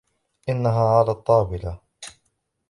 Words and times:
إنها 0.49 0.85
علي 0.99 1.11
الطاولة. 1.11 1.79